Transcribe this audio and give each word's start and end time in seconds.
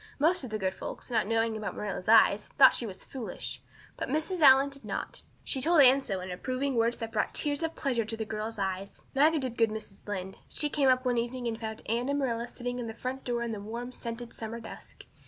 Most 0.17 0.43
of 0.43 0.49
the 0.49 0.57
good 0.57 0.73
folks, 0.73 1.11
not 1.11 1.27
knowing 1.27 1.55
about 1.55 1.75
Marilla's 1.75 2.07
eyes, 2.09 2.47
thought 2.57 2.73
she 2.73 2.87
was 2.87 3.05
foolish. 3.05 3.61
Mrs. 3.99 4.39
Allan 4.41 4.69
did 4.69 4.83
not. 4.83 5.21
She 5.43 5.61
told 5.61 5.83
Anne 5.83 6.01
so 6.01 6.21
in 6.21 6.31
approving 6.31 6.73
words 6.73 6.97
that 6.97 7.11
brought 7.11 7.35
tears 7.35 7.61
of 7.61 7.75
pleasure 7.75 8.03
to 8.03 8.17
the 8.17 8.25
girl's 8.25 8.57
eyes. 8.57 9.03
Neither 9.13 9.37
did 9.37 9.57
good 9.59 9.69
Mrs. 9.69 10.07
Lynde. 10.07 10.37
She 10.49 10.69
came 10.71 10.89
up 10.89 11.05
one 11.05 11.19
evening 11.19 11.47
and 11.47 11.59
found 11.61 11.83
Anne 11.85 12.09
and 12.09 12.17
Marilla 12.17 12.47
sitting 12.47 12.79
at 12.79 12.87
the 12.87 12.95
front 12.95 13.23
door 13.23 13.43
in 13.43 13.51
the 13.51 13.61
warm, 13.61 13.91
scented 13.91 14.33
summer 14.33 14.59
dusk. 14.59 15.05